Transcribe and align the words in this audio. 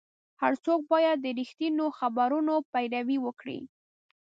هر 0.41 0.53
څوک 0.65 0.79
باید 0.93 1.17
د 1.21 1.27
رښتینو 1.39 1.85
خبرونو 1.99 2.53
پیروي 2.71 3.17
وکړي. 3.25 3.59